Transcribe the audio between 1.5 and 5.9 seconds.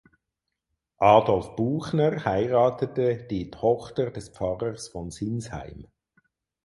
Buchner heiratete die Tochter des Pfarrers von Sinsheim.